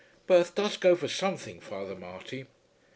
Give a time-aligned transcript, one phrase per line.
[0.25, 2.47] "Birth does go for something, Father Marty."